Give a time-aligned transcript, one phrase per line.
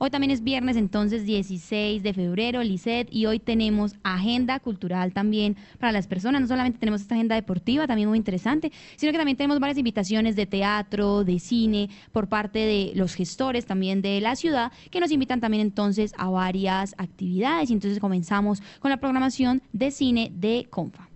[0.00, 5.56] Hoy también es viernes, entonces 16 de febrero, Lisset, y hoy tenemos agenda cultural también
[5.80, 6.40] para las personas.
[6.40, 10.36] No solamente tenemos esta agenda deportiva, también muy interesante, sino que también tenemos varias invitaciones
[10.36, 15.10] de teatro, de cine, por parte de los gestores también de la ciudad, que nos
[15.10, 17.70] invitan también entonces a varias actividades.
[17.70, 21.08] Y entonces comenzamos con la programación de cine de Confa.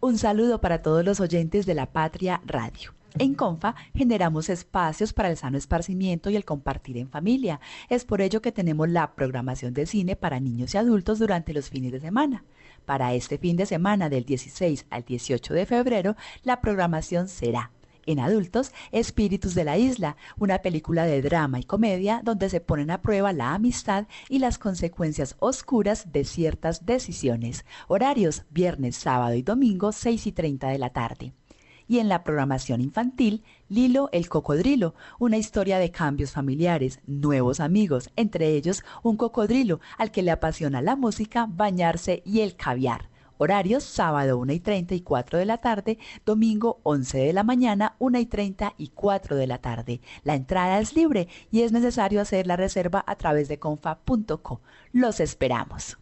[0.00, 2.94] Un saludo para todos los oyentes de la Patria Radio.
[3.16, 7.60] En Confa generamos espacios para el sano esparcimiento y el compartir en familia.
[7.88, 11.70] Es por ello que tenemos la programación de cine para niños y adultos durante los
[11.70, 12.42] fines de semana.
[12.84, 17.70] Para este fin de semana del 16 al 18 de febrero, la programación será
[18.04, 22.90] en adultos, Espíritus de la Isla, una película de drama y comedia donde se ponen
[22.90, 27.64] a prueba la amistad y las consecuencias oscuras de ciertas decisiones.
[27.86, 31.32] Horarios, viernes, sábado y domingo, 6 y 30 de la tarde
[31.88, 38.10] y en la programación infantil Lilo el Cocodrilo, una historia de cambios familiares, nuevos amigos,
[38.16, 43.08] entre ellos un cocodrilo al que le apasiona la música, bañarse y el caviar.
[43.36, 47.96] Horarios sábado 1 y 30 y 4 de la tarde, domingo 11 de la mañana,
[47.98, 50.00] 1 y 30 y 4 de la tarde.
[50.22, 54.60] La entrada es libre y es necesario hacer la reserva a través de confa.co.
[54.92, 55.98] Los esperamos.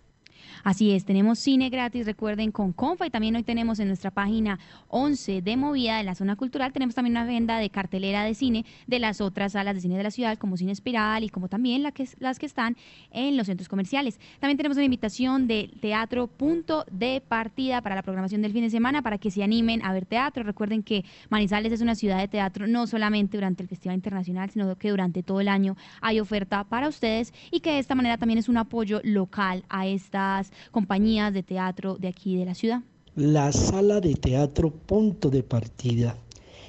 [0.65, 4.61] Así es, tenemos cine gratis, recuerden, con Confa y también hoy tenemos en nuestra página
[4.89, 8.65] 11 de movida de la zona cultural, tenemos también una agenda de cartelera de cine
[8.87, 11.83] de las otras salas de cine de la ciudad, como Cine Espiral y como también
[11.83, 12.77] la que, las que están
[13.11, 14.21] en los centros comerciales.
[14.39, 18.71] También tenemos una invitación de teatro punto de partida para la programación del fin de
[18.71, 20.45] semana para que se animen a ver teatro.
[20.45, 24.77] Recuerden que Manizales es una ciudad de teatro no solamente durante el Festival Internacional, sino
[24.77, 28.39] que durante todo el año hay oferta para ustedes y que de esta manera también
[28.39, 32.83] es un apoyo local a estas compañías de teatro de aquí de la ciudad.
[33.15, 36.17] La sala de teatro Punto de Partida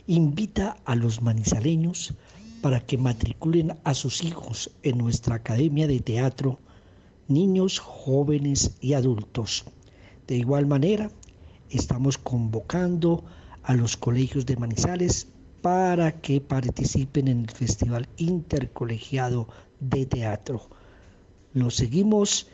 [0.08, 2.14] invita a los manizaleños
[2.62, 6.60] para que matriculen a sus hijos en nuestra Academia de Teatro,
[7.28, 9.66] niños, jóvenes y adultos.
[10.28, 11.12] De igual manera,
[11.70, 13.24] estamos convocando
[13.64, 15.28] a los colegios de Manizales
[15.62, 19.48] para que participen en el Festival Intercolegiado
[19.80, 20.70] de Teatro.
[21.54, 22.48] Los seguimos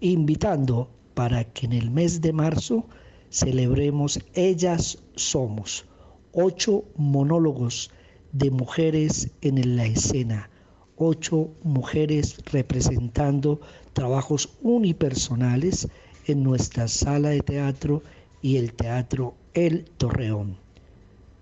[0.00, 2.86] invitando para que en el mes de marzo
[3.30, 5.86] celebremos Ellas Somos,
[6.32, 7.90] ocho monólogos
[8.32, 10.50] de mujeres en la escena,
[10.96, 13.60] ocho mujeres representando
[13.92, 15.88] trabajos unipersonales
[16.26, 18.02] en nuestra sala de teatro
[18.42, 20.58] y el teatro El Torreón.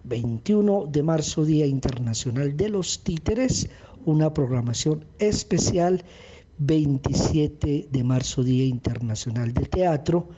[0.05, 3.69] 21 de marzo, Día Internacional de los Títeres,
[4.05, 6.05] una programación especial
[6.59, 10.29] 27 de marzo, Día Internacional del Teatro,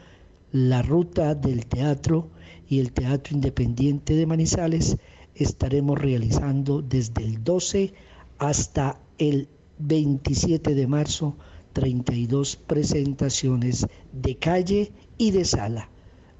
[0.52, 2.30] la ruta del teatro
[2.68, 4.96] y el Teatro Independiente de Manizales
[5.34, 7.92] estaremos realizando desde el 12
[8.38, 11.36] hasta el 27 de marzo
[11.74, 15.90] 32 presentaciones de calle y de sala.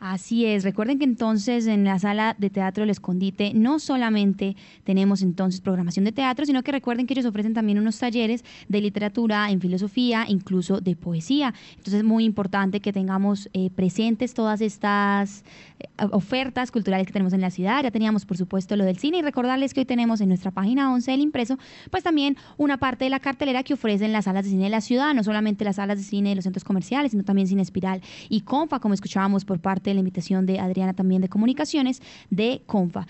[0.00, 5.20] Así es, recuerden que entonces en la sala de teatro El Escondite no solamente tenemos
[5.20, 9.50] entonces programación de teatro, sino que recuerden que ellos ofrecen también unos talleres de literatura,
[9.50, 11.52] en filosofía, incluso de poesía.
[11.72, 15.44] Entonces es muy importante que tengamos eh, presentes todas estas
[15.78, 17.82] eh, ofertas culturales que tenemos en la ciudad.
[17.82, 20.94] Ya teníamos, por supuesto, lo del cine y recordarles que hoy tenemos en nuestra página
[20.94, 21.58] 11 del impreso,
[21.90, 24.80] pues también una parte de la cartelera que ofrecen las salas de cine de la
[24.80, 28.00] ciudad, no solamente las salas de cine de los centros comerciales, sino también Cine Espiral
[28.30, 29.60] y Confa, como escuchábamos por
[29.90, 33.06] de la invitación de Adriana también de Comunicaciones de Confa.